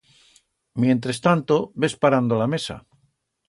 Mientrestanto, 0.83 1.59
ves 1.83 1.95
parando 2.05 2.41
la 2.41 2.51
mesa. 2.55 2.83